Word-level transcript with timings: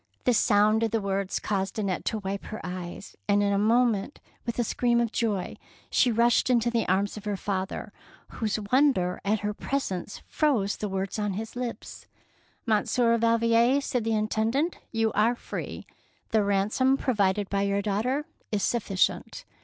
The 0.23 0.33
sound 0.33 0.81
of 0.81 0.89
the 0.89 0.99
words 0.99 1.37
caused 1.37 1.75
218 1.75 2.01
THE 2.01 2.07
PEAEL 2.09 2.17
NECKLACE 2.17 2.23
Annette 2.23 2.41
to 2.41 2.47
wipe 2.47 2.49
her 2.51 2.61
eyes, 2.65 3.15
and 3.29 3.43
in 3.43 3.53
a 3.53 3.59
moment, 3.59 4.19
with 4.47 4.55
a 4.55 4.61
little 4.61 4.69
scream 4.71 4.99
of 4.99 5.11
joy, 5.11 5.57
she 5.91 6.11
rushed 6.11 6.49
into 6.49 6.71
the 6.71 6.87
arms 6.87 7.17
of 7.17 7.25
her 7.25 7.37
father, 7.37 7.93
whose 8.29 8.57
wonder 8.71 9.21
at 9.23 9.41
her 9.41 9.53
presence 9.53 10.23
froze 10.25 10.77
the 10.77 10.89
words 10.89 11.19
on 11.19 11.33
his 11.33 11.55
lips." 11.55 12.07
Monsieur 12.65 13.15
Valvier," 13.19 13.79
said 13.79 14.03
the 14.03 14.15
Intend 14.15 14.55
ant, 14.55 14.79
''you 14.91 15.11
are 15.13 15.35
free. 15.35 15.85
The 16.29 16.43
ransom 16.43 16.97
pro 16.97 17.13
vided 17.13 17.47
by 17.49 17.61
your 17.61 17.83
daughter 17.83 18.25
is 18.51 18.63
sufficient. 18.63 19.45